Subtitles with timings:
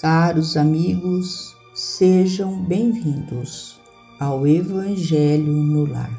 [0.00, 3.78] Caros amigos, sejam bem-vindos
[4.18, 6.10] ao Evangelho no Lar.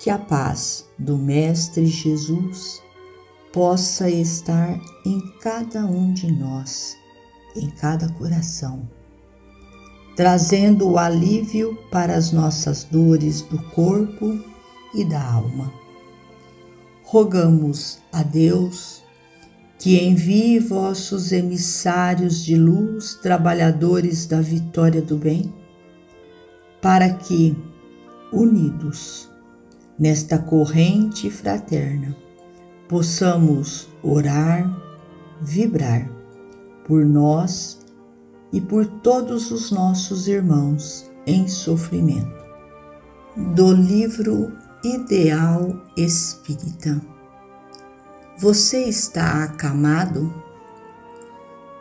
[0.00, 2.82] Que a paz do Mestre Jesus
[3.52, 4.76] possa estar
[5.06, 6.96] em cada um de nós,
[7.54, 8.90] em cada coração,
[10.16, 14.36] trazendo o alívio para as nossas dores do corpo
[14.92, 15.72] e da alma.
[17.04, 19.04] Rogamos a Deus
[19.78, 25.54] que envie vossos emissários de luz, trabalhadores da vitória do bem,
[26.82, 27.56] para que,
[28.32, 29.30] unidos
[29.96, 32.16] nesta corrente fraterna,
[32.88, 34.68] possamos orar,
[35.40, 36.10] vibrar
[36.84, 37.80] por nós
[38.52, 42.38] e por todos os nossos irmãos em sofrimento.
[43.54, 47.17] Do livro Ideal Espírita
[48.38, 50.32] você está acamado?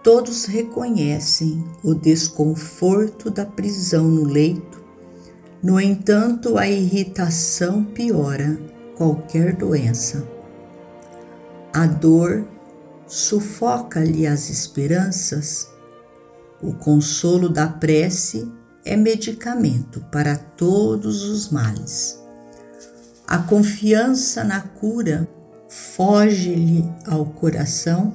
[0.03, 4.83] Todos reconhecem o desconforto da prisão no leito,
[5.61, 8.59] no entanto, a irritação piora
[8.95, 10.27] qualquer doença.
[11.73, 12.47] A dor
[13.05, 15.69] sufoca-lhe as esperanças.
[16.61, 18.51] O consolo da prece
[18.83, 22.19] é medicamento para todos os males.
[23.27, 25.27] A confiança na cura
[25.77, 28.11] foge-lhe ao coração,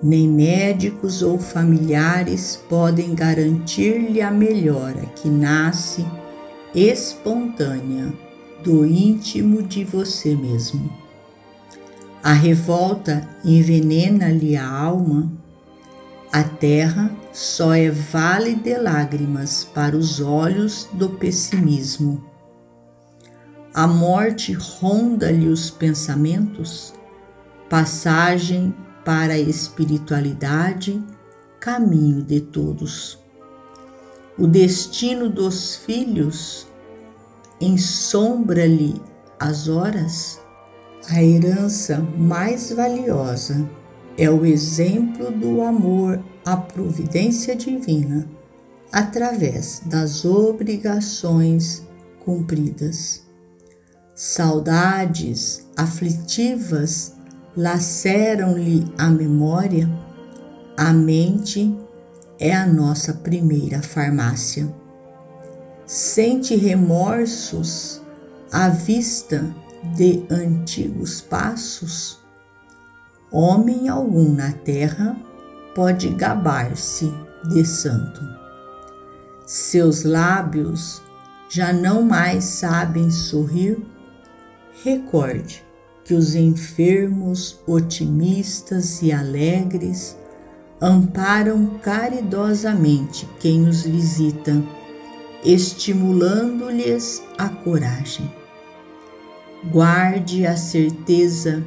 [0.00, 6.06] nem médicos ou familiares podem garantir-lhe a melhora que nasce
[6.72, 8.12] espontânea
[8.62, 10.92] do íntimo de você mesmo.
[12.22, 15.30] A revolta envenena-lhe a alma,
[16.32, 22.29] a terra só é vale de lágrimas para os olhos do pessimismo
[23.72, 26.92] a morte ronda-lhe os pensamentos,
[27.68, 31.02] passagem para a espiritualidade,
[31.60, 33.18] caminho de todos.
[34.36, 36.66] O destino dos filhos
[37.60, 39.00] ensombra-lhe
[39.38, 40.40] as horas.
[41.08, 43.68] A herança mais valiosa
[44.18, 48.28] é o exemplo do amor à providência divina
[48.92, 51.86] através das obrigações
[52.24, 53.29] cumpridas.
[54.22, 57.14] Saudades aflitivas
[57.56, 59.90] laceram-lhe a memória,
[60.76, 61.74] a mente
[62.38, 64.70] é a nossa primeira farmácia.
[65.86, 68.02] Sente remorsos
[68.52, 69.42] à vista
[69.96, 72.18] de antigos passos?
[73.32, 75.16] Homem algum na terra
[75.74, 77.10] pode gabar-se
[77.48, 78.20] de santo.
[79.46, 81.00] Seus lábios
[81.48, 83.82] já não mais sabem sorrir
[84.84, 85.62] Recorde
[86.04, 90.16] que os enfermos, otimistas e alegres
[90.80, 94.62] amparam caridosamente quem os visita,
[95.44, 98.32] estimulando-lhes a coragem.
[99.70, 101.62] Guarde a certeza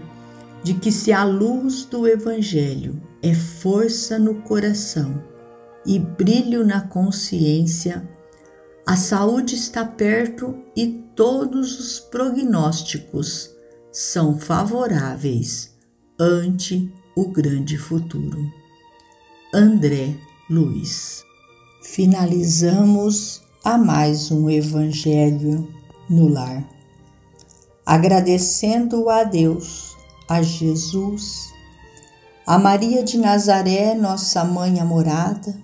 [0.63, 5.23] de que, se a luz do Evangelho é força no coração
[5.85, 8.07] e brilho na consciência,
[8.85, 13.49] a saúde está perto e todos os prognósticos
[13.91, 15.73] são favoráveis
[16.19, 18.51] ante o grande futuro.
[19.53, 20.15] André
[20.49, 21.23] Luiz.
[21.83, 25.73] Finalizamos a mais um Evangelho
[26.09, 26.67] no Lar,
[27.85, 29.95] agradecendo a Deus,
[30.27, 31.53] a Jesus,
[32.45, 35.55] a Maria de Nazaré, nossa mãe amorada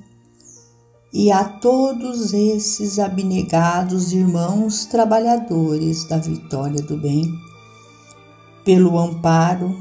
[1.11, 7.33] e a todos esses abnegados irmãos trabalhadores da vitória do bem,
[8.63, 9.75] pelo amparo,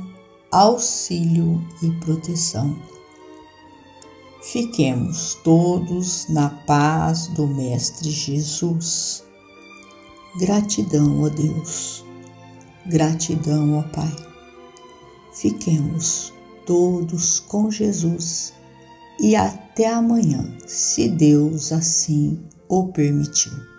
[0.50, 2.74] auxílio e proteção.
[4.42, 9.22] Fiquemos todos na paz do Mestre Jesus.
[10.38, 12.04] Gratidão, ó Deus,
[12.86, 14.16] gratidão, ó Pai.
[15.34, 16.32] Fiquemos
[16.64, 18.57] todos com Jesus
[19.20, 22.38] e até amanhã, se Deus assim
[22.68, 23.77] o permitir.